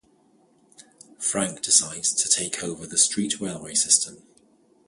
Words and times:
Frank 1.19 1.61
decides 1.61 2.11
to 2.11 2.27
take 2.27 2.63
over 2.63 2.87
the 2.87 2.97
street-railway 2.97 3.75
system. 3.75 4.23